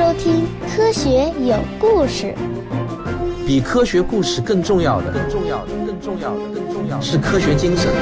[0.00, 2.34] 收听《科学有故事》。
[3.46, 7.92] 比科学故事更重要的，更重要的，更重要的，更重要的是科学精神。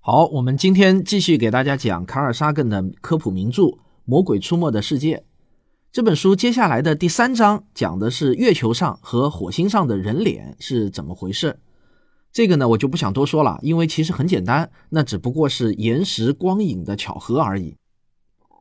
[0.00, 3.62] 好，我们今天继续给大家讲卡尔沙根的科普名著
[4.04, 5.18] 《魔鬼出没的世界》
[5.92, 6.34] 这本书。
[6.34, 11.60] 接下来的第三章讲的是月球上和火星上的人脸是怎么回事。
[12.32, 17.76] 这个呢，我就不想多说了，因为其实很简单，那只不过是延时光影的巧合而已。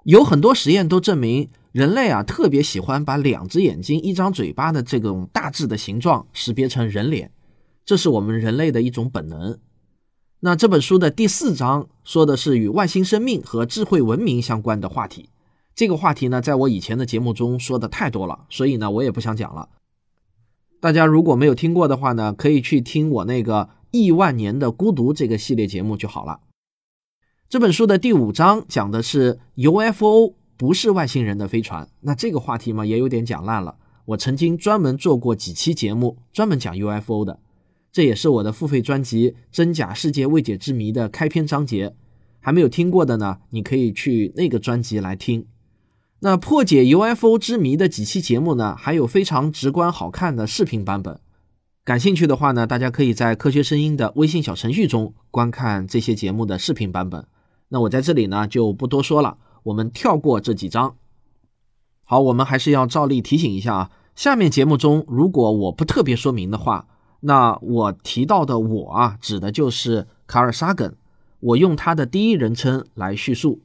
[0.03, 7.31] 有很多实验都证明，人类啊特别喜欢把两只眼睛、一张嘴巴的这种大致的形状识别成人脸，
[7.85, 9.57] 这是我们人类的一种本能。
[10.41, 15.29] 那这本书的第四章说的是与外星生命和智慧文明相关的话题。
[15.73, 19.69] 这个话题呢，在我以前的节目中说的太多了，所以呢，我也不想讲了。
[20.81, 26.39] 大家如果没有听过的话呢，可以去听我那个亿万年的孤独这个系列节目就好了。
[27.47, 33.75] 这本书的第五章讲的是 UFO 不是外星人的飞船，那这个话题嘛也有点讲烂了。
[34.05, 37.39] 我曾经专门做过几期节目，专门讲 UFO 的，
[37.91, 41.95] 这也是我的付费专辑《真假世界未解之谜》的开篇章节。
[42.39, 45.45] 还没有听过的呢，你可以去那个专辑来听。
[46.23, 51.19] 那破解 UFO 之谜的几期节目呢，还有非常直观好看的视频版本。
[51.83, 57.25] 感兴趣的话呢，大家可以在科学声音的微信小程序中观看这些节目的视频版本。
[57.69, 60.95] 那我在这里呢就不多说了，我们跳过这几章。
[62.03, 66.85] 好，我们还是要照例提醒一下啊，下面节目中如果我不特别说明的话，
[67.21, 70.95] 那我提到的我啊，指的就是卡尔沙根，
[71.39, 73.61] 我用他的第一人称来叙述。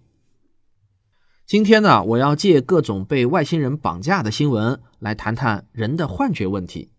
[1.47, 6.91] 今天呢，我要借各种被外星人绑架的新闻来谈谈人的幻觉问题。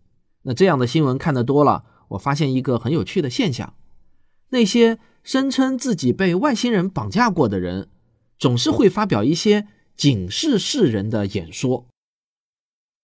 [0.44, 3.74] 那这样的新闻看得多了，我发现一个很有趣的现象：
[4.48, 7.90] 那些声称自己被外星人绑架过的人，
[8.38, 11.86] 总是会发表一些警示世人的演说，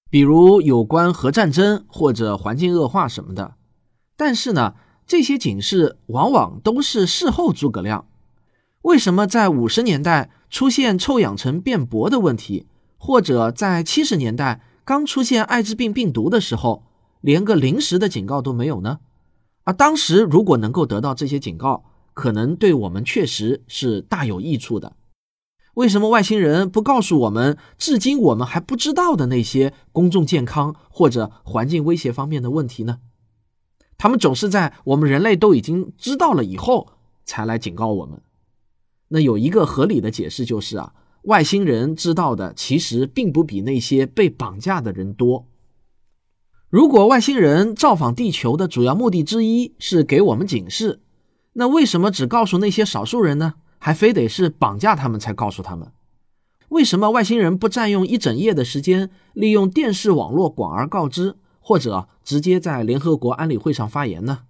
[0.08, 3.56] 比如有关核战争或者环境恶化什么的。
[4.16, 4.76] 但是呢，
[5.06, 8.08] 这些警示往往都是事后诸葛亮。
[8.80, 10.30] 为什么在五十年代？
[10.54, 16.84] 出现臭氧层变薄的问题，或者在七十年代刚出现艾滋病病毒的时候，
[17.20, 19.00] 连个临时的警告都没有呢？
[19.64, 21.82] 而当时如果能够得到这些警告，
[22.12, 24.94] 可能对我们确实是大有益处的。
[25.74, 33.00] 为什么外星人不告诉我们至今我们还不知道的那些公众健康或者环境威胁方面的问题呢？
[33.98, 36.90] 他们总是在我们人类都已经知道了以后
[37.24, 38.20] 才来警告我们。
[39.08, 45.46] 那有一个合理的解释就是啊，外星人知道的其实并不比那些被绑架的人多。
[46.68, 51.00] 如果外星人造访地球的主要目的之一是给我们警示，
[51.52, 53.54] 那为什么只告诉那些少数人呢？
[53.78, 55.92] 还非得是绑架他们才告诉他们？
[56.70, 64.40] 为什么外星人不占用一整夜的时间，利用电视网络广而告之，或者直接在联合国安理会上发言呢？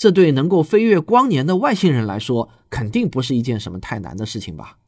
[0.00, 4.78] 这对能够飞越光年的外星人来说，肯定不是一件什么太难的事情吧？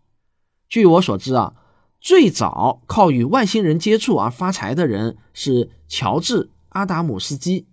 [0.71, 1.53] 据我所知啊，
[2.01, 7.67] 最早靠与外星人接触而发财的人是乔治·阿达姆斯基。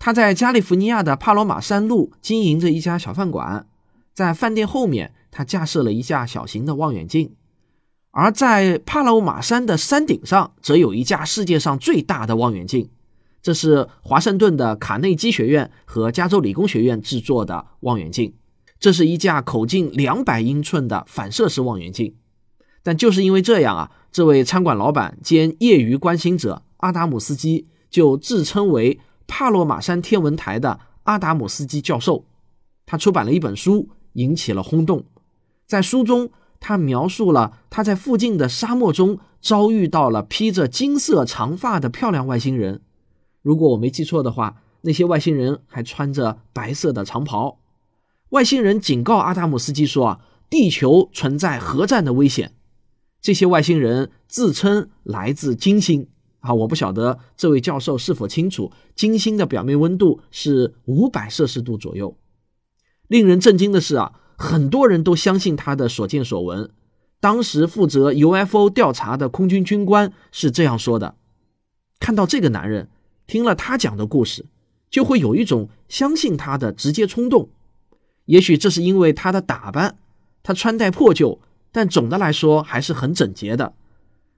[0.00, 3.68] 他在加利福尼亚的帕罗马山路经营着一家小饭馆，
[4.12, 7.36] 在饭店后面，他架设了一架小型的望远镜，
[8.10, 12.90] 而在帕罗马山的山顶上，则有一架世界上最大的望远镜。
[13.46, 18.34] 这是华盛顿的卡内基学院和加州理工学院制作的望远镜，
[18.80, 22.16] 这是一架口径两百英寸的反射式望远镜。
[22.82, 28.98] 但就是因为这样啊，这位餐馆老板兼业余观星者阿达姆斯基就自称为
[29.28, 32.24] 帕洛马山天文台的阿达姆斯基教授。
[32.84, 35.04] 他出版了一本书，引起了轰动。
[35.68, 42.80] 在书中，他描述了他在附近的沙漠中遭遇到了披着金色长发的漂亮外星人。
[43.46, 47.60] 如果我没记错的话，那些外星人还穿着白色的长袍。
[48.30, 50.20] 外星人警告阿达姆斯基说：“啊，
[50.50, 52.54] 地球存在核战的危险。”
[53.22, 56.08] 这些外星人自称来自金星。
[56.40, 62.18] 啊，我不晓得这位教授是否清楚，金星的表面温度是五百摄氏度左右。
[63.06, 66.68] 令人震惊的是啊，很多人都相信他的所见所闻。
[67.20, 71.14] 当时负责 UFO 调查的空军军官是这样说的
[72.00, 72.88] ：“看到这个男人。”
[73.26, 74.46] 听了他讲的故事，
[74.90, 77.50] 就会有一种相信他的直接冲动。
[78.26, 79.98] 也许这是因为他的打扮，
[80.42, 81.40] 他穿戴破旧，
[81.70, 83.74] 但总的来说还是很整洁的。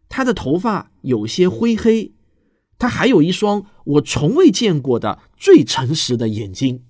[0.08, 2.12] 他的头发有些灰黑，
[2.78, 6.84] 他还有一双我从未见过的最诚实的眼睛。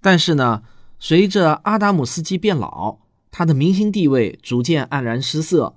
[0.00, 0.62] 但是呢，
[0.98, 2.98] 随着阿达姆斯基变老，
[3.30, 5.76] 他的明星地位逐渐黯然失色，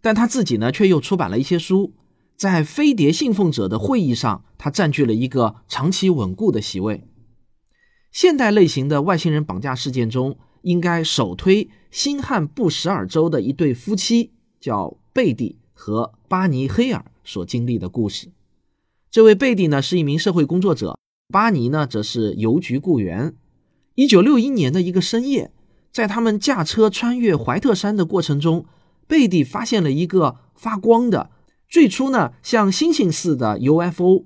[0.00, 1.92] 但他自己呢，却又出版了一些书。
[2.38, 7.02] 在飞碟信奉者的会议上，他占据了一个长期稳固的席位。
[8.12, 14.30] 现代类型的外星人绑架事件中，应该首推新罕布什尔州的一对夫妻，
[14.60, 18.28] 叫贝蒂和巴尼·黑尔所经历的故事。
[19.10, 20.96] 这位贝蒂呢是一名社会工作者，
[21.32, 23.34] 巴尼呢则是邮局雇员。
[23.96, 25.50] 一九六一年的一个深夜，
[25.90, 28.64] 在他们驾车穿越怀特山的过程中，
[29.08, 31.30] 贝蒂发现了一个发光的。
[31.68, 34.24] 最初呢，像星星似的 UFO，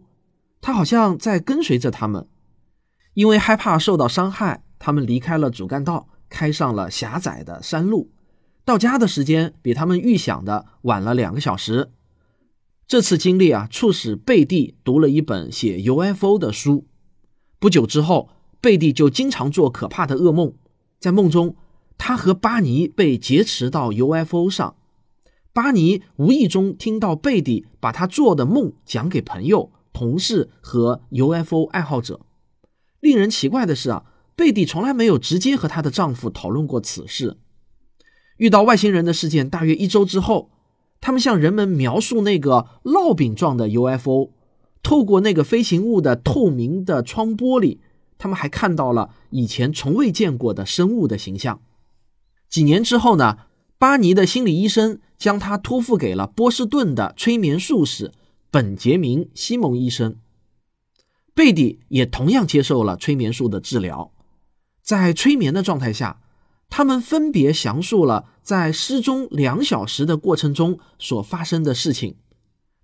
[0.61, 2.29] 它好像在跟随着他们。
[3.15, 8.11] 因为害怕受到伤害，他们离开了主干道，开上了狭窄的山路。
[8.65, 11.91] 到家的时间比他们预想的晚了两个小时。
[12.87, 16.87] 这次经历啊，促使贝蒂读了一本写 UFO 的书。
[17.59, 18.31] 不久之后，
[18.61, 20.55] 贝蒂就经常做可怕的噩梦，
[21.01, 21.57] 在梦中，
[21.99, 24.77] 他和巴尼被劫持到 UFO 上。
[25.53, 32.21] 巴尼无意中听到贝蒂把他做的梦讲给朋友、同事和 UFO 爱好者。
[33.01, 37.37] 令人奇怪的是啊，贝蒂从来没有直接和她的丈夫讨论过此事。
[38.39, 40.51] 遇到外星人的事件大约一周之后，
[41.03, 44.31] 他们向人们描述那个烙饼状的 UFO。
[44.83, 47.79] 透过那个飞行物的透明的窗玻璃，
[48.19, 51.61] 他们还看到了以前从未见过的生物的形象。
[52.49, 53.37] 几年之后呢？
[53.83, 58.13] 巴尼的心理医生将他托付给了波士顿的催眠术士
[58.49, 60.19] 本杰明·西蒙医生。
[61.35, 64.13] 贝蒂也同样接受了催眠术的治疗。
[64.83, 66.21] 在催眠的状态下，
[66.71, 72.15] 他们分别详述了在失踪两小时的过程中所发生的事情。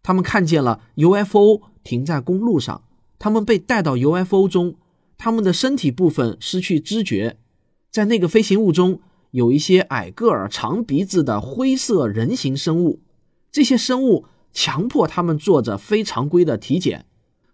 [0.03, 2.83] 他们看见了 UFO 停在公路上，
[3.21, 4.75] 他们被带到 UFO 中，
[5.17, 7.37] 他们的身体部分失去知觉，
[7.89, 9.01] 在那个飞行物中。
[9.31, 13.03] 有一些矮个儿、长鼻子的灰色人形生物，
[13.53, 17.07] 这些生物强迫他们做着非常规的体检，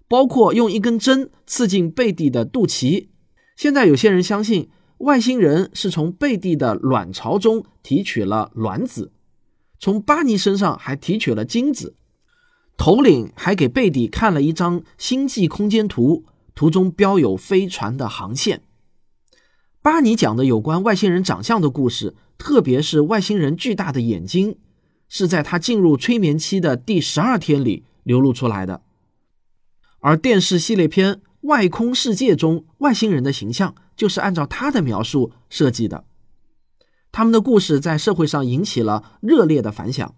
[0.08, 3.08] 包括用一根针刺进贝蒂的肚脐。
[3.56, 4.68] 现在有些人相信
[4.98, 9.12] 外星人是从贝蒂的卵巢中提取了卵子，
[9.78, 11.96] 从巴尼身上还提取了精子。
[12.76, 16.24] 头领还给贝蒂看了一张星际空间图，
[16.54, 18.62] 图中标有飞船的航线。
[19.84, 24.56] 巴尼讲的有关外星人长相的故事，特别是外星人巨大的眼睛，
[25.10, 28.80] 是在他进入催眠期的第十二天里流露出来的。
[29.98, 36.06] 而电视系列片《外空世界》中外星人的形象，就是按照他的描述设计的。
[37.12, 40.14] 他们的故事在社会上引起了热烈的反响。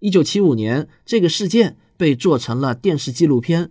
[0.00, 3.70] 一九七五年，这个事件被做成了电视纪录片。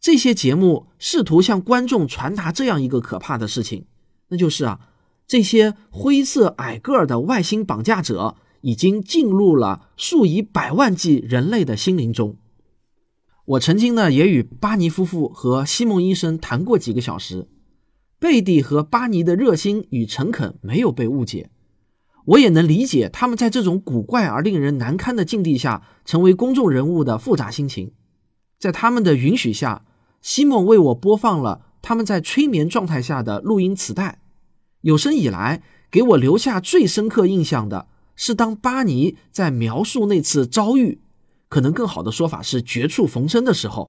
[0.00, 3.86] 这些节目试图向观众传达这样一个可怕的事情。
[4.28, 4.80] 那就是啊，
[5.26, 12.36] 这些灰色矮个儿的外星绑架者已经进入了数以百万计人类的心灵中。
[13.44, 17.46] 我曾经呢也与巴尼夫妇和西蒙医生谈过几个小时，
[18.18, 21.50] 贝蒂和巴尼的热心与诚恳没有被误解。
[22.24, 27.92] 我也能理解他们在这种古怪而令人难堪的境地下成为公众人物的复杂心情。
[28.58, 29.84] 在他们的允许下，
[30.20, 31.66] 西蒙为我播放了。
[31.88, 34.18] 他们在催眠状态下的录音磁带，
[34.80, 41.00] 有生以来给我留下最深刻印象的是，当巴尼在描述那次遭遇，
[41.48, 43.88] 可能更好的说法是绝处逢生的时候，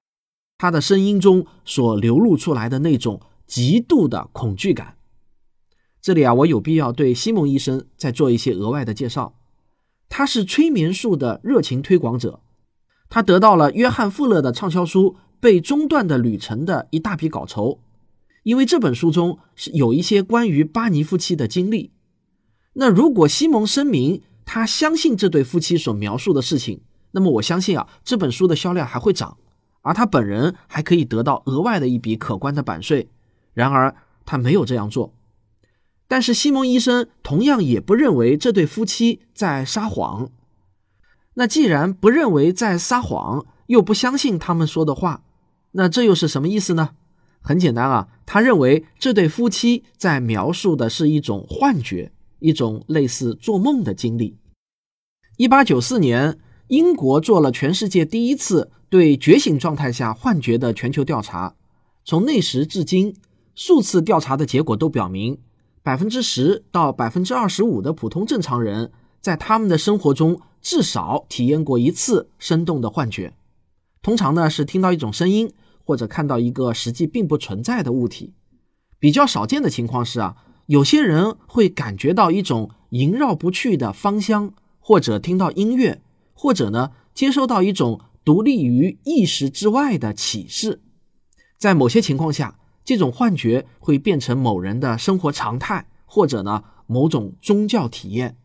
[0.59, 4.95] 他的声音中所流露出来的那种极度的恐惧感。
[5.99, 9.33] 这里啊，我有必要对西蒙医生再做一些额外的介绍。
[10.07, 12.41] 他是催眠术的热情推广者，
[13.09, 17.79] 他得到了约翰·富勒的畅销书《被中断的旅程》的一大笔稿酬。
[18.47, 21.91] 因为这本书中是有一些关于巴尼夫妻的经历，
[22.75, 26.79] 那如果西蒙声明他相信这对夫妻所描述的事情，
[27.11, 29.35] 那么我相信啊，这本书的销量还会涨，
[29.81, 33.09] 而他本人还可以得到额外的一笔可观的版税。
[33.53, 33.93] 然而
[34.25, 35.13] 他没有这样做，
[36.07, 40.29] 但是西蒙医生同样也不认为这对夫妻在撒谎。
[41.33, 45.23] 那既然不认为在撒谎，又不相信他们说的话，
[45.71, 46.91] 那这又是什么意思呢？
[47.41, 54.37] 很简单啊，他认为这对夫妻在描述的是一种幻觉，一种类似做梦的经历。
[55.37, 61.55] 一八九四年，英国做了全世界第一次对觉醒状态下幻觉的全球调查。
[62.03, 63.15] 从那时至今，
[63.55, 65.39] 数次调查的结果都表明，
[65.81, 68.91] 百分之十到百分之二十五的普通正常人
[69.21, 73.33] 在他们的生活中至少体验过一次生动的幻觉。
[74.01, 75.53] 通常呢，是听到一种声音。
[75.87, 78.33] 或者看到一个实际并不存在的物体，
[78.99, 86.01] 比较少见的情况是啊，有些人会感觉到一种萦绕不去的芳香，或者听到音乐，
[86.33, 90.81] 或者呢接收到一种独立于意识之外的启示。
[91.57, 98.35] 在某些情况下，这种幻觉会变成某人的生活常态，或者呢某种宗教体验。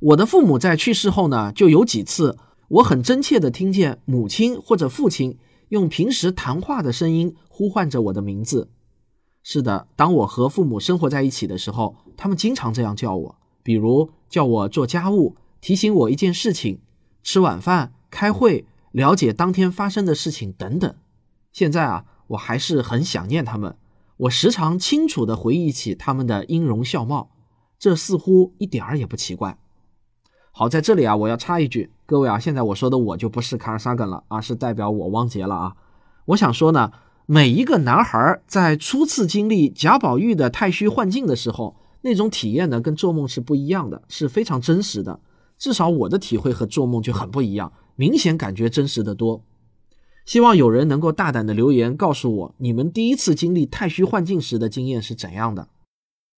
[0.00, 2.38] 我的父母在去世后呢，就有几次，
[2.68, 5.36] 我很真切地听见母亲或者父亲
[5.68, 8.70] 用平时谈话的声音呼唤着我的名字。
[9.42, 16.80] 是的，当我和父母生活在一起的时候，他们经常这样叫我，比如叫我做家务，提醒我一件事情，
[17.22, 20.94] 吃晚饭、开会、了解当天发生的事情等等。
[21.52, 23.76] 现在啊，我还是很想念他们，
[24.18, 27.30] 我时常清楚地回忆起他们的音容笑貌，
[27.78, 29.58] 这似乎一点儿也不奇怪。
[30.58, 35.76] 好，在这里啊，我要插一句，各位啊，现在我说的我就不是卡尔萨根了啊，是代表我汪杰了啊。
[36.24, 36.90] 我想说呢。
[37.26, 45.20] 每一个男孩在初次经历贾宝玉的太虚幻境的时候，那种体验呢，跟做梦是不一样的，是非常真实的。
[45.58, 49.44] 至少我的体会和做梦就很不一样，明显感觉真实的多。
[50.24, 55.68] 希望有人能够大胆的留言告诉我，你们第一次经历太虚幻境时的经验是怎样的？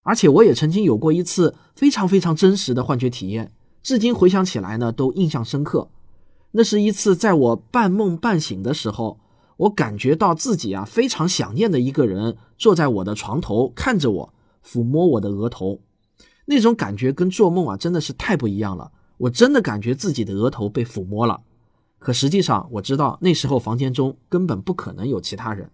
[0.03, 5.89] 而且我也曾经有过一次非常非常真实的幻觉体验，至今回想起来呢，都印象深刻。
[6.53, 9.19] 那是一次在我半梦半醒的时候。
[9.61, 14.35] 我感觉到自己啊非常想念的一个人坐在我的床头看着我，
[14.65, 15.81] 抚摸我的额头，
[16.47, 18.91] 那种感觉跟做梦啊真的是太不一样了。
[19.19, 21.43] 我真的感觉自己的额头被抚摸了，
[21.99, 25.71] 可实际上我知道那时候房间中根本不可能有其他人。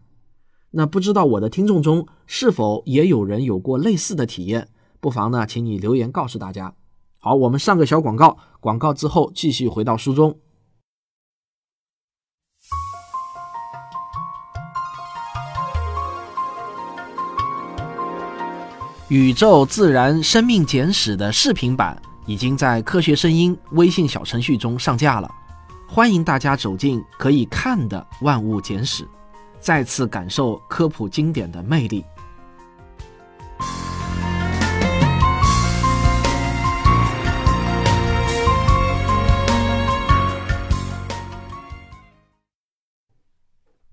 [0.73, 4.67] 那不知道我的听众中是否也有人有过类似的体验？
[4.99, 6.75] 不妨呢，请你留言告诉大家。
[7.27, 10.31] 好，我们上个小广告，广告之后继续回到书中。
[19.09, 25.29] 《宇宙自然生命简史》的视频版已经在科学声音微信小程序中上架了，
[25.89, 29.05] 欢迎大家走进可以看的万物简史，
[29.59, 32.05] 再次感受科普经典的魅力。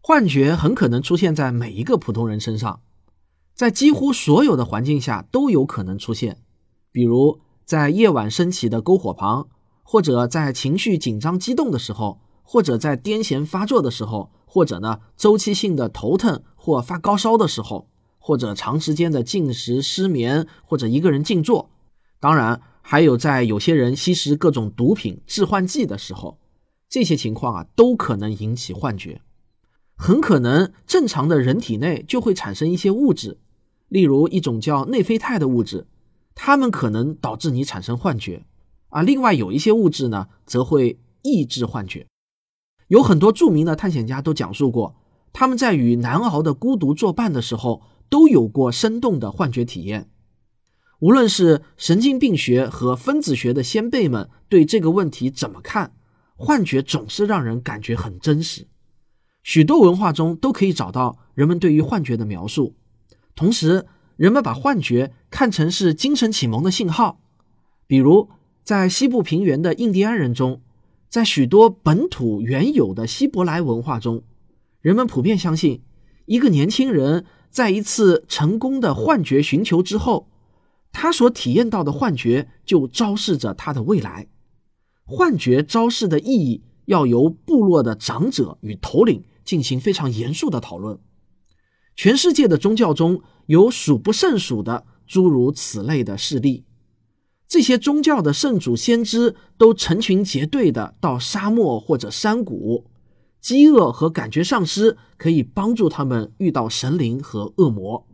[0.05, 2.81] 幻觉很可能出现在每一个普通人身上。
[3.55, 6.39] 在几乎所有的环境下都有可能出现，
[6.91, 9.47] 比如在夜晚升起的篝火旁，
[9.81, 17.87] 或者在情绪紧张激动的时候，或者在癫痫发作的时候，或者呢周期性的头疼或发高烧的时候，
[18.19, 21.69] 或者长时间的进食失眠，或者一个人静坐，
[22.19, 26.37] 当然还有在有些人吸食各种毒品致幻剂的时候，
[26.89, 29.21] 这些情况啊都可能引起幻觉。
[29.95, 33.39] 很可能正常的人体内就会产生一些物质。
[33.87, 35.85] 例如一种叫内啡肽的物质，
[36.33, 38.43] 它们可能导致你产生幻觉，
[38.89, 42.07] 啊，另外有一些物质呢，则会抑制幻觉。
[42.87, 44.95] 有很多著名的探险家都讲述过，
[45.31, 50.09] 他们在与难熬的孤独作伴的时候，都有过生动的幻觉体验。
[50.99, 55.93] 无论是神经病学和分子学的先辈们对这个问题怎么看，
[56.35, 58.67] 幻觉总是让人感觉很真实。
[59.43, 62.75] 许多文化中都可以找到人们对于幻觉的描述。
[63.35, 63.85] 同时，
[64.15, 67.19] 人们把幻觉看成是精神启蒙的信号，
[67.85, 68.29] 比如
[68.63, 70.61] 在西部平原的印第安人中，
[71.09, 74.23] 在许多本土原有的希伯来文化中，
[74.81, 75.81] 人们普遍相信，
[76.25, 80.29] 一个年轻人在一次成功的幻觉寻求之后，
[80.91, 84.27] 他所体验到的幻觉就昭示着他的未来。
[85.03, 90.99] 幻觉昭示的意义要由部落的长者与头领进行非常严肃的讨论。
[91.95, 96.65] 全世界的宗教中有数不胜数的诸如此类的事例，
[97.47, 102.89] 这些宗教的圣主先知都成群结队的到沙漠或者山谷，
[103.39, 108.07] 饥饿和感觉丧失可以帮助他们遇到神灵和恶魔，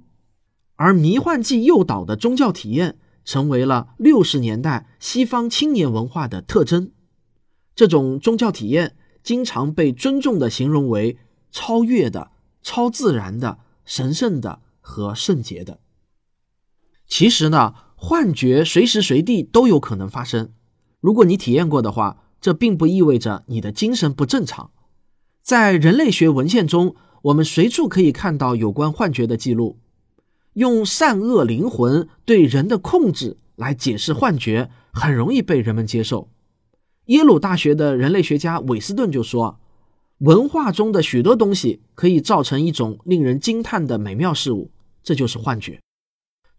[0.75, 6.91] 而迷幻剂诱导的宗教体验成为了六十年代西方青年文化的特征。
[7.75, 11.17] 这种宗教体验经常被尊重的形容为
[11.51, 13.59] 超越的、超自然的。
[13.85, 15.79] 神圣的和圣洁的。
[17.07, 20.51] 其实呢，幻觉随时随地都有可能发生。
[20.99, 24.69] 如果你体验过的话，这并不意味着你的精神不正常。
[25.41, 29.79] 在人类学文献中，我们随处可以看到有关幻觉的记录。
[30.53, 36.29] 用善恶灵魂对人的控制来解释幻觉，很容易被人们接受。
[37.09, 39.59] 耶鲁大学的人类学家韦斯顿就说。
[40.19, 44.69] 文化中的许多东西可以造成一种令人惊叹的美妙事物，
[45.01, 45.79] 这就是幻觉。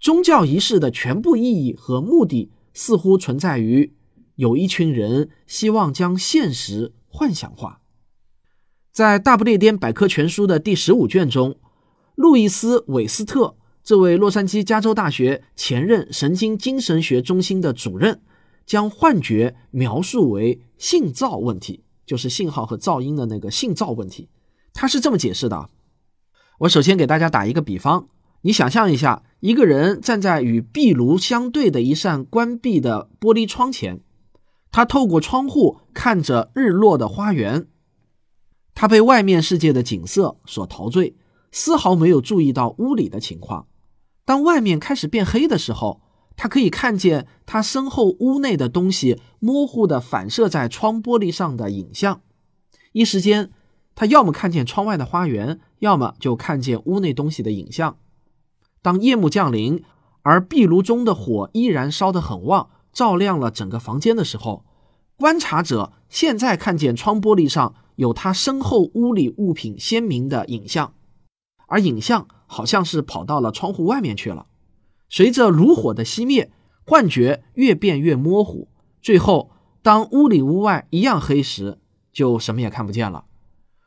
[0.01, 3.93] 宗教仪式的全部意义和目的似乎存在于
[4.37, 7.83] 有一群人希望将现实幻想化。
[8.91, 11.59] 在《大不列颠百科全书》的第十五卷中，
[12.15, 18.23] 路易斯·韦斯特这位洛杉矶加州大学前任神经精神学中心的主任，
[18.71, 24.29] 将幻觉描述为信噪问题，就是信号和噪音的那个信噪问题。
[24.73, 25.71] 他是这么解释的：
[26.61, 28.07] 我首先给大家打一个比方，
[28.43, 34.03] 你想象一下，一个人站在与壁炉相对的一扇关闭的玻璃窗前，
[34.71, 37.67] 他透过窗户看着日落的花园。
[38.77, 41.17] 他被外面世界的景色所陶醉，
[41.51, 43.67] 丝毫没有注意到屋里的情况。
[44.25, 46.01] 当外面开始变黑的时候，
[46.37, 52.21] 他可以看见他身后屋内的东西模糊的反射在窗玻璃上的影像。
[52.93, 53.51] 一时间，
[53.95, 57.97] 他要么看见窗外的花园，要么就看见屋内东西的影像。
[58.83, 59.85] 当夜幕降临，
[60.23, 64.65] 而壁炉中的火依然烧得很旺，照亮了整个房间的时候，
[65.17, 67.75] 观察者现在看见窗玻璃上。
[67.97, 70.95] 有他身后屋里物品鲜明的影像，
[71.67, 74.47] 而影像好像是跑到了窗户外面去了。
[75.11, 76.51] 随着炉火的熄灭，
[76.87, 78.69] 幻觉越变越模糊，
[79.03, 79.51] 最后
[79.83, 81.79] 当屋里屋外一样黑时，
[82.13, 83.25] 就什么也看不见了。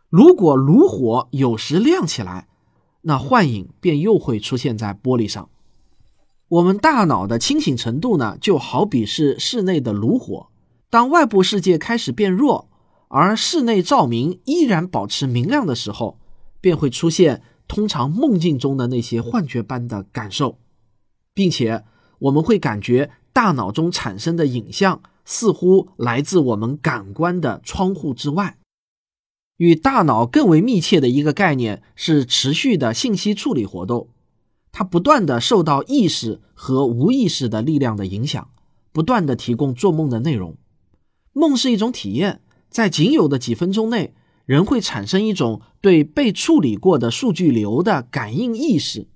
[0.10, 2.48] 如果炉火有时亮起来，
[3.02, 5.50] 那幻影便又会出现在玻璃上。
[6.50, 10.50] 我们大脑的清醒程度呢，就好比是室内的炉火，
[10.90, 12.70] 当外部世界开始变弱。
[13.08, 16.18] 而室内照明依然保持明亮的时候，
[16.60, 20.58] 便会出现通常梦境中的那些幻觉般的感受，
[21.34, 21.84] 并且
[22.20, 28.58] 我们会感觉大脑中产生的影像似乎来自我们感官的窗户之外。
[29.58, 34.10] 与大脑更为密切的一个概念是持续的信息处理活动，
[34.72, 38.50] 它不断的受到意识和无意识的力量的影响，
[38.92, 40.58] 不断的提供做梦的内容。
[41.32, 42.42] 梦是一种体验。
[42.70, 44.16] 在仅有的几分钟内，
[44.48, 49.08] 人会产生一种对被处理过的数据流的感应意识。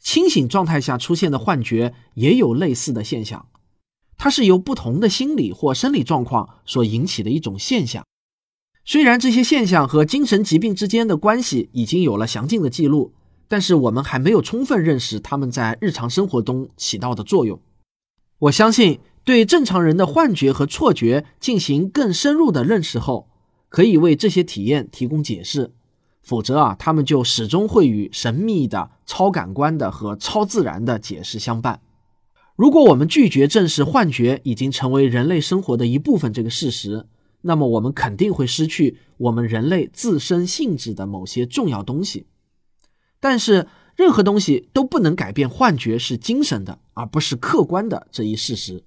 [0.00, 3.46] 清醒状态下出现的幻觉也有类似的现象，
[4.16, 8.04] 它是由不同的心理或生理状况所引起的一种现象。
[8.84, 13.12] 虽然这些现象和精神疾病之间的关系已经有了详尽的记录，
[13.46, 17.60] 但是我们还没有充分认识他们在日常生活中起到的作用。
[18.38, 19.00] 我相信。
[19.22, 23.28] 对正常人的幻觉和错觉进行更深入的认识后，
[23.68, 25.74] 可以为这些体验提供解释。
[26.30, 31.80] 否则啊，他们就始终会与神秘的、超感官的和超自然的解释相伴。
[32.54, 37.08] 如果我们拒绝正视幻觉已经成为人类生活的一部分这个事实，
[37.40, 42.28] 那么我们肯定会失去我们人类自身性质的某些重要东西。
[43.18, 43.66] 但是，
[43.96, 48.84] 任何东西都不能改变幻觉是精神的，而不是客观的这一事实。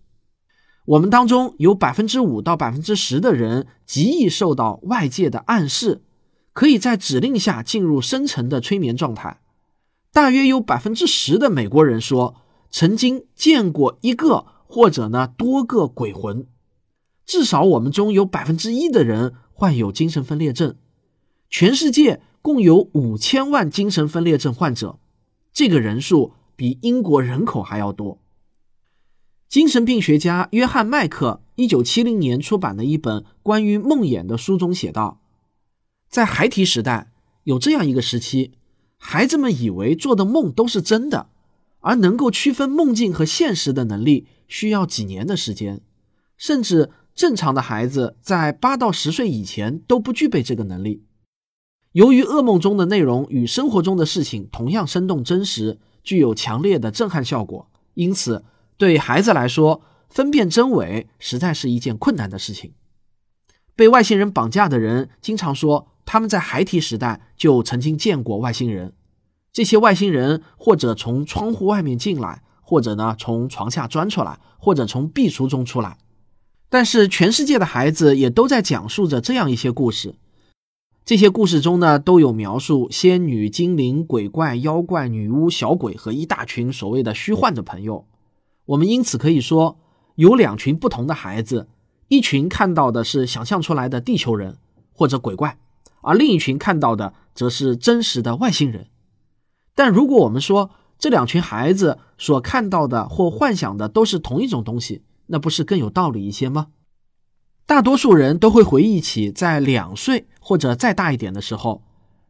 [0.86, 6.04] 我们当中有百分之五到百分之十的人极易受到外界的暗示，
[6.54, 9.42] 可以在指令下进入深层的催眠状态。
[10.12, 12.36] 大约有百分之十的美国人说
[12.70, 16.48] 曾经见过一个或者呢多个鬼魂。
[17.26, 20.76] 至少我们中有百分之一的人患有精神分裂症。
[21.50, 25.00] 全世界共有五千万精神分裂症患者，
[25.54, 28.20] 这个人数比英国人口还要多。
[29.48, 35.22] 精神病学家约翰·麦克一九七零年出版的一本关于梦魇的书中写道
[36.14, 37.12] ：“在孩提时代，
[37.44, 38.52] 有这样一个时期，
[38.98, 41.30] 孩子们以为做的梦都是真的，
[41.80, 45.82] 而能够区分梦境和现实的能力需要几年的时间，
[46.38, 51.04] 甚至正常的孩子在八到十岁以前都不具备这个能力。
[51.94, 58.46] 由于噩梦中的内容与生活中的事情同样生动真实，具有强烈的震撼效果，因此。”
[58.78, 62.74] 对孩子来说，分辨真伪实在是一件困难的事情。
[63.76, 68.94] 被外星人绑架的人经常说，他们在孩提时代就曾经见过外星人。
[69.52, 75.98] 这些外星人或者从窗户外面进来，或者呢从床下钻出来，或者从壁橱中出来。
[76.70, 80.16] 但是，全世界的孩子也都在讲述着这样一些故事。
[81.06, 88.08] 这些故事中呢，都有描述仙女、精灵、鬼怪、妖怪、女巫、小鬼和一大群所谓的虚幻的朋友。
[88.66, 89.78] 我们因此可以说，
[90.16, 91.68] 有两群不同的孩子，
[92.08, 94.58] 一群看到的是想象出来的地球人
[94.94, 95.60] 或者鬼怪，
[96.04, 98.88] 而另一群看到的则是真实的外星人。
[99.74, 106.68] 但如果我们说这两群孩子所看到的或幻想的都是同一种东西，那不是更有道理一些吗？
[107.66, 111.82] 大多数人都会回忆起在两岁或者再大一点的时候，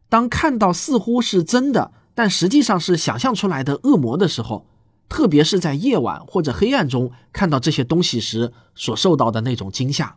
[0.08, 4.66] 当看到似乎是真的，但实际上是想象出来的恶魔的时候。
[5.06, 10.16] 特别是在夜晚或者黑暗中看到这些东西时所受到的那种惊吓。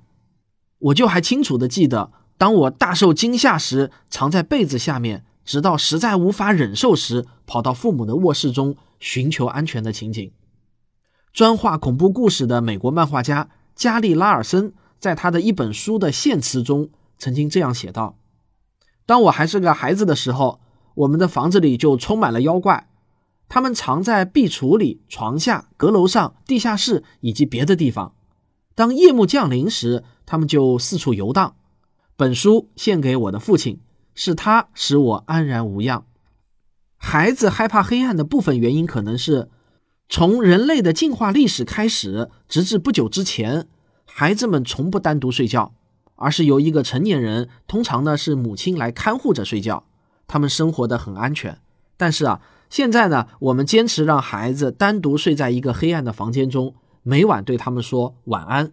[0.79, 10.31] 我就还清楚的记得，当我大受惊吓时，藏在被子下面，直到实在无法忍受时，跑到父母的卧室中寻求安全的情景。
[11.33, 18.17] 专画恐怖故事的美国漫画家加利拉尔森，在他的一本书的献词中曾经这样写道
[19.05, 20.59] ：“当我还是个孩子的时候，
[20.95, 22.87] 我们的房子里就充满了妖怪，
[23.49, 28.13] 他们藏在壁橱里、床下、阁楼上、地下室以及别的地方。
[28.75, 31.55] 当夜幕降临时，他们就四处游荡。
[32.17, 33.79] 本书献给我的父亲，
[34.13, 36.05] 是他使我安然无恙。
[36.97, 39.49] 孩子害怕黑暗的部分原因可能是。”
[40.09, 43.67] 从人类的进化历史开始，直至不久之前，
[44.05, 45.73] 孩子们从不单独睡觉，
[46.15, 49.83] 而是由一个成年人，通常呢是母亲来看护着睡觉。
[50.25, 51.59] 他们生活的很安全。
[51.97, 58.71] 但是啊，现在呢，我们坚持让孩子单独睡在一个黑暗的房间中，每晚对他们说晚安。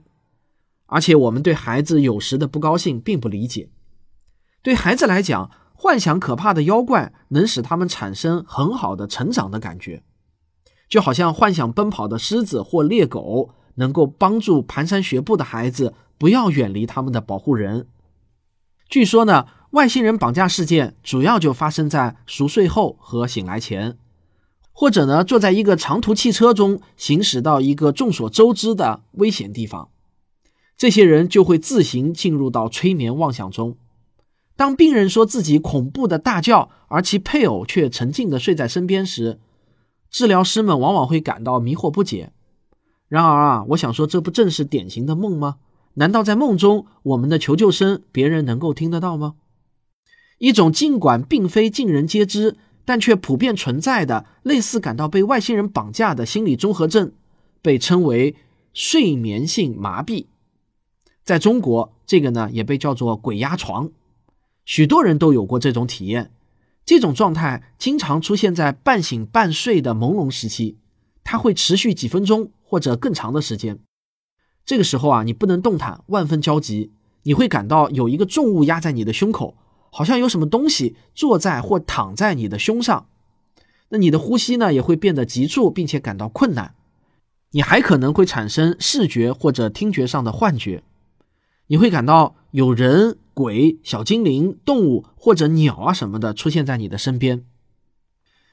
[0.94, 3.68] 而且我们对孩子有时的不高兴并不理解。
[4.62, 10.04] 对孩子来讲，幻想可怕的妖怪能使他们产生很好的成长的感觉。
[10.88, 17.88] 就好像幻想奔跑的狮子或猎狗能够帮助蹒跚学步的孩子不要远离他们的保护人。
[18.88, 23.98] 据说呢，外星人绑架事件主要就发生在熟睡后和醒来前，
[24.70, 29.88] 或者呢坐在一个长途汽车中行驶到一个众所周知的危险地方，
[30.76, 33.76] 这些人就会自行进入到催眠妄想中。
[34.56, 39.40] 当病人说自己恐怖的大叫，而其配偶却沉静的睡在身边时。
[40.10, 42.32] 治疗师们往往会感到迷惑不解。
[43.08, 45.56] 然而啊，我想说，这不正是典型的梦吗？
[45.94, 49.34] 难道在梦中，我们的求救声别人能够听得到吗？
[50.38, 57.12] 一种尽管并非尽人皆知，但却普遍存在的类似感到被外星人绑架的心理综合症，
[57.62, 58.36] 被称为
[58.72, 60.26] 睡眠性麻痹。
[61.24, 63.90] 在中国，这个呢也被叫做“鬼压床”，
[64.66, 66.30] 许多人都有过这种体验。
[66.84, 70.76] 这种状态经常出现在半醒半睡的朦胧时期，
[71.24, 73.78] 它会持续几分钟或者更长的时间。
[74.66, 79.56] 这个时候啊，你不能动弹，万分焦急，你会感到有一个重物压在你的胸口，
[79.90, 83.06] 好像有什么东西坐在或躺在你的胸上。
[83.88, 86.74] 那你的呼吸呢，也会变得急促，并且感到困难。
[87.52, 90.82] 你还可能会产生视觉或者听觉上的幻觉，
[91.66, 93.18] 你会感到有人。
[93.36, 97.44] 鬼、小精灵、动物或者鸟啊什么的出现在你的身边。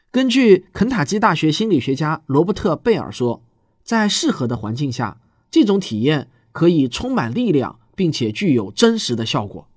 [0.09, 3.43] 根据肯塔基大学心理学家罗伯特·贝尔说，
[3.83, 5.21] 在适合的环境下，
[5.51, 9.67] 这种体验可以充满力量，并且具有真实的效果。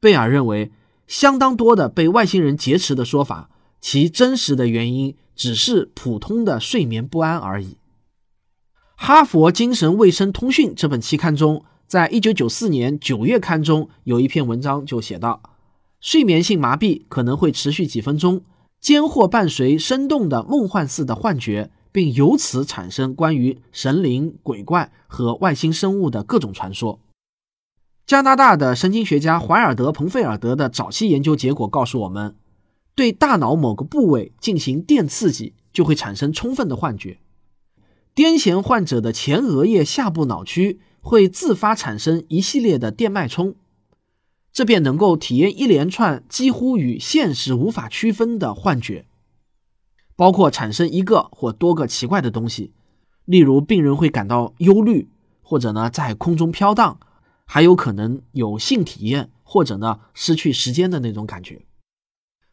[0.00, 0.72] 贝尔认为，
[1.06, 3.48] 相当多的被外星人劫持的说法，
[3.80, 7.68] 其真实的原因只是普通的睡眠不安而已。
[8.96, 11.64] 《哈佛精神卫生通讯》这本期刊中。
[11.92, 15.42] 在一九九四年九月刊中有一篇文章就写道，
[16.00, 18.40] 睡眠性麻痹可能会持续几分钟，
[18.80, 26.98] 间或伴随生动的梦幻似的幻觉，并由此产生关于神灵、鬼怪和外星生物的各种传说。
[28.06, 32.34] 加拿大的神经学家怀尔德·彭费尔德的早期研究结果告诉我们，
[32.94, 37.18] 对大脑某个部位进行电刺激，就会产生充分的幻觉。
[38.14, 40.80] 癫痫患者的前额叶下部脑区。
[41.02, 43.56] 会自发产生一系列的电脉冲，
[44.52, 49.04] 这便能够体验一连串几乎与现实无法区分的幻觉，
[50.14, 52.72] 包括产生一个或多个奇怪的东西，
[53.24, 55.08] 例如病人会感到忧虑，
[55.42, 57.00] 或者呢在空中飘荡，
[57.44, 61.66] 还有可能有性体验，或者呢失去时间的那种感觉。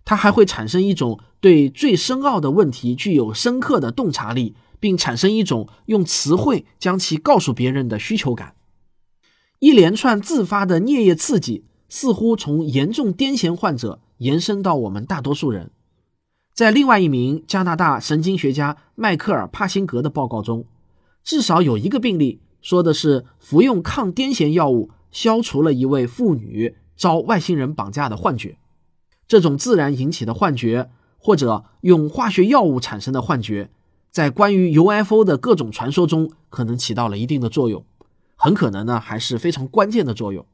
[0.04, 4.56] 它还会产生一种对最深奥的问题具有深刻的洞察力。
[4.80, 8.56] 并产生一种用词汇将其告诉别人的需求感。
[9.60, 15.72] 一连串自发的颞叶刺激似乎从严重癫痫患者延伸到我们大多数人。
[16.54, 20.66] 在另外一名加拿大神经学家迈克尔·帕辛格的报告中，
[21.24, 28.58] 至少有一个病例说的是服用抗癫痫药物消除了一位妇女遭外星人绑架的幻觉。
[29.28, 33.70] 这种自然引起的幻觉，或者用化学药物产生的幻觉。
[34.12, 37.86] 在关于 UFO 的各种传说中，可能起到了一定的作用，
[38.36, 40.46] 很可能呢还是非常关键的作用。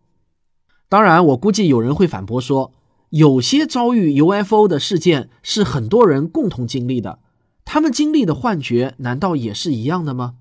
[0.90, 2.72] 当然，我估计有人会反驳说，
[3.10, 7.20] 有些遭遇 UFO 的事件是很多人共同经历的，
[7.64, 10.36] 他们经历的幻觉难道也是一样的吗？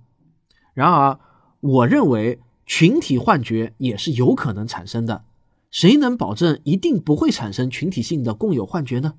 [0.74, 1.18] 然而，
[1.60, 5.24] 我认为群体幻觉也是有可能产生的。
[5.70, 9.14] 谁能保证一定不会产生群体性的共有幻觉呢？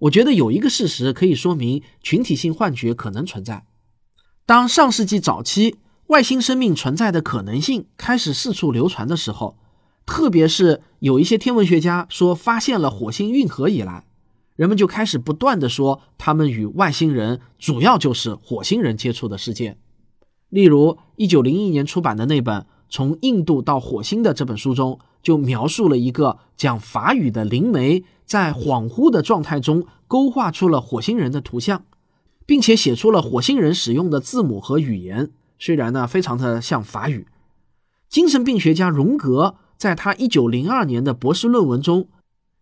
[0.00, 3.64] 我觉得有一个事实可以说明群体性幻觉可能存在。
[4.46, 9.56] 当上世纪早期外星生命存在的可能性开始四处流传的时候，
[10.06, 14.04] 特别是有一些天文学家说发现了火星运河以来，
[14.56, 19.78] 人们就开始不断的说他们与外星人主要就是火星人接触的事件。
[20.48, 31.84] 例如，一九零一年出版的那本《从印度到火星》的这本书中，就描述了一个讲法语的灵媒在恍惚的状态中勾画出了火星人的图像，
[32.46, 37.26] 并且写出了火星人使用的字母和语言，虽然呢非常的像法语。
[38.08, 42.06] 精神病学家荣格在他一九零二年的博士论文中，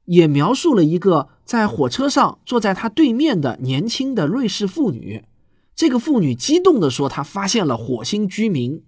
[0.07, 5.27] 也描述了一个在火车上坐在他对面的年轻的瑞士妇女。
[5.77, 8.83] 这个妇女激动地说：“她发现了火星居民。”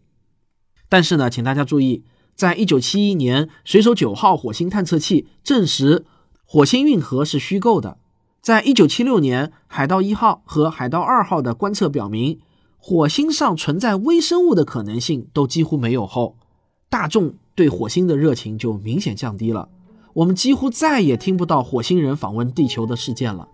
[0.88, 6.06] 但是呢，请大家注意，在一九七一年，水手九号火星探测器证实
[6.52, 7.96] 火星运河是虚构的。
[8.42, 12.40] 在一九七六年，海盗一号和海盗二号的观测表明，
[12.76, 16.34] 火星上存在微生物的可能性都几乎没有后，
[16.88, 19.68] 大众对火星的热情就明显降低了。
[20.12, 23.46] 我们几乎再也听不到火星人访问地球的事件了。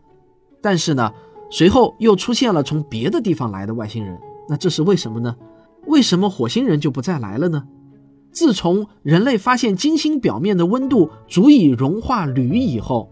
[0.62, 1.12] 但是呢？
[1.50, 5.37] 随后又出现了从别的地方来的外星人，那这是为什么呢？
[5.85, 7.68] 为什么火星人就不再来了呢？
[8.37, 13.11] 自从人类发现金星表面的温度足以融化铝以后，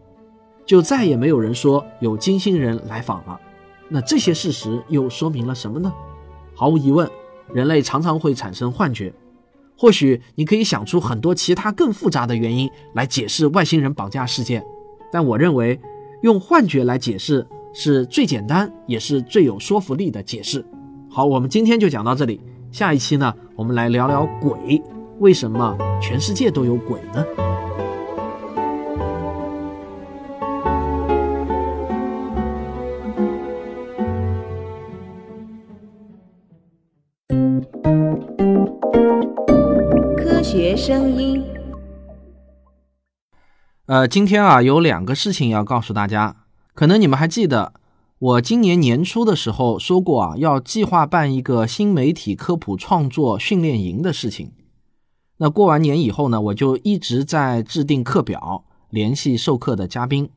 [0.67, 3.41] 就再也没有人说有金星人来访了。
[3.89, 5.91] 那这些事实又说明了什么呢？
[6.55, 7.11] 毫无疑问，
[7.55, 9.11] 人类常常会产生幻觉。
[9.79, 14.63] 或许你可以想出很多其他更复杂的原因来解释外星人绑架事件，
[15.11, 15.81] 但我认为
[16.21, 17.47] 用幻觉来解释。
[17.77, 20.65] 是最简单也是最有说服力的解释。
[21.11, 22.41] 好，我们今天就讲到这里。
[22.71, 24.81] 下一期呢，我们来聊聊鬼。
[25.21, 27.25] 为什么全世界都有鬼呢？
[40.17, 41.43] 科学声音。
[43.87, 46.37] 呃，今天啊，有两个事情要告诉大家。
[46.75, 47.73] 可能你们还记得，
[48.19, 54.53] 我今年年初的时候说过啊，要计划办一个新媒体科普创作训练营的事情。
[55.39, 60.31] 那过完年以后呢，我就一直在制定课表，联系授课的嘉宾。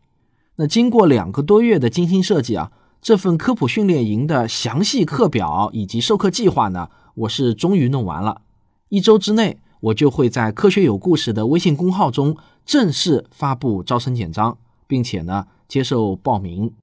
[0.56, 8.42] 那经过两个多月的精心设计啊，这份科普训练营的详细课表以及授课计划呢，我是终于弄完了。
[8.90, 14.58] 一周之内，我就会在“科学有故事”的微信公号中正式发布招生简章，
[14.88, 15.48] 并且呢。
[15.68, 16.74] 接受报名。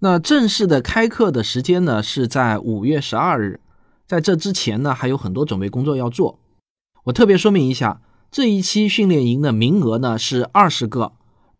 [0.00, 3.62] 那正式的开课的时间呢，是在五月十二日。
[4.06, 6.38] 在这之前呢，还有很多准备工作要做。
[7.10, 11.12] 我特别说明一下，这一期训练营的名额呢是二十个。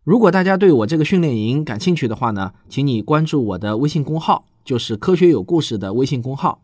[0.04, 6.62] 如果大家对我这个训练营感兴趣的话呢，请你关注我的微信公号，就是“科学有故事”的微信公号。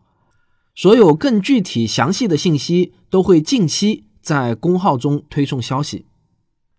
[0.73, 6.05] 所有更具体详细的信息都会近期在公号中推送消息。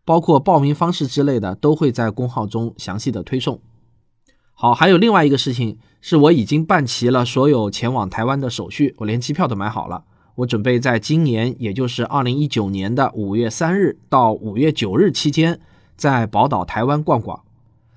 [0.06, 3.60] 包括报名方式之类的，都会在公号中详细的推送。
[4.54, 10.04] 好，还有另外一个事情，是我已经办齐了所有前往台湾的手续，我连机票都买好了。
[10.38, 15.58] 我准备在今年，也就是二零一九年的五月三日到五月九日期间，
[15.96, 17.42] 在宝岛台湾逛逛。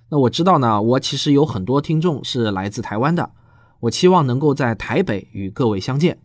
[0.09, 3.29] 那我知道呢，我其实有很多听众是来自台湾的，
[3.81, 6.17] 我期望能够在台北与各位相见。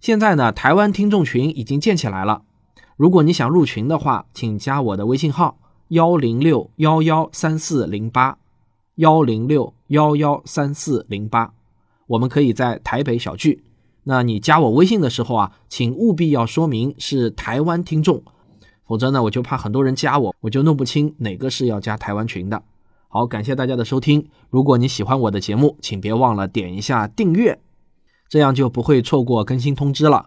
[0.00, 2.42] 现在呢，台湾听众群已经建起来了。
[2.98, 5.56] 如果你想入群的话，请加我的微信号
[5.88, 8.36] 幺零六幺幺三四零八
[8.96, 11.54] 幺零六幺幺三四零八，
[12.08, 13.64] 我们可以在台北小聚。
[14.04, 18.22] 那你加我微信的时候啊，请务必要说明是台湾听众，
[18.86, 22.62] 否则呢，我就怕很多人加我，我就弄不清哪个是要加台湾群的。
[23.08, 24.28] 好，感谢大家的收听。
[24.50, 27.60] 如果你喜欢我的节目，请别忘了点一下订阅，
[28.28, 30.26] 这样就不会错过更新通知了。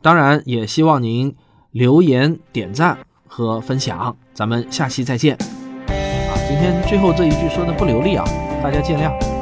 [0.00, 1.34] 当然，也希望您。
[1.72, 5.34] 留言、点赞和分享，咱们下期再见。
[5.34, 8.24] 啊，今天最后这一句说的不流利啊，
[8.62, 9.35] 大家见谅。